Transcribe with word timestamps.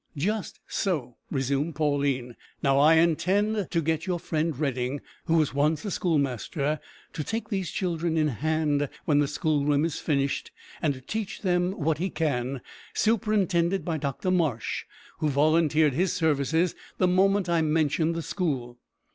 "Just 0.17 0.59
so," 0.67 1.17
resumed 1.29 1.75
Pauline. 1.75 2.35
"Now, 2.63 2.79
I 2.79 2.95
intend 2.95 3.67
to 3.69 3.81
get 3.83 4.07
your 4.07 4.17
friend 4.19 4.57
Redding, 4.59 4.99
who 5.25 5.35
was 5.35 5.53
once 5.53 5.85
a 5.85 5.91
schoolmaster, 5.91 6.79
to 7.13 7.23
take 7.23 7.49
these 7.49 7.69
children 7.69 8.17
in 8.17 8.29
hand 8.29 8.89
when 9.05 9.19
the 9.19 9.27
schoolroom 9.27 9.85
is 9.85 9.99
finished, 9.99 10.49
and 10.81 11.05
teach 11.05 11.41
them 11.43 11.73
what 11.73 11.99
he 11.99 12.09
can, 12.09 12.61
superintended 12.95 13.85
by 13.85 13.99
Dr 13.99 14.31
Marsh, 14.31 14.85
who 15.19 15.29
volunteered 15.29 15.93
his 15.93 16.11
services 16.11 16.73
the 16.97 17.07
moment 17.07 17.47
I 17.47 17.61
mentioned 17.61 18.15
the 18.15 18.23
school. 18.23 18.79